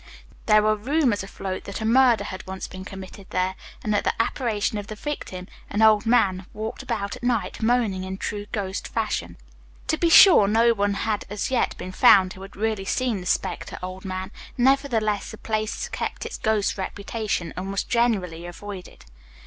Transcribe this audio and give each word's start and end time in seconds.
There 0.47 0.63
were 0.63 0.75
rumors 0.75 1.21
afloat 1.21 1.65
that 1.65 1.79
a 1.79 1.85
murder 1.85 2.23
had 2.23 2.47
once 2.47 2.67
been 2.67 2.83
committed 2.83 3.29
there, 3.29 3.53
and 3.83 3.93
that 3.93 4.03
the 4.03 4.19
apparition 4.19 4.79
of 4.79 4.87
the 4.87 4.95
victim, 4.95 5.47
an 5.69 5.83
old 5.83 6.07
man, 6.07 6.47
walked 6.53 6.81
about 6.81 7.15
at 7.15 7.21
night 7.21 7.61
moaning 7.61 8.03
in 8.03 8.17
true 8.17 8.47
ghost 8.51 8.87
fashion. 8.87 9.37
To 9.89 9.99
be 9.99 10.09
sure 10.09 10.47
no 10.47 10.73
one 10.73 10.95
had 10.95 11.25
as 11.29 11.51
yet 11.51 11.77
been 11.77 11.91
found 11.91 12.33
who 12.33 12.41
had 12.41 12.55
really 12.55 12.81
seen 12.83 13.19
the 13.21 13.27
spectre 13.27 13.77
old 13.83 14.03
man, 14.03 14.31
nevertheless 14.57 15.29
the 15.29 15.37
place 15.37 15.87
kept 15.89 16.25
its 16.25 16.39
ghost 16.39 16.79
reputation 16.79 17.53
and 17.55 17.69
was 17.69 17.83
generally 17.83 18.47
avoided. 18.47 19.05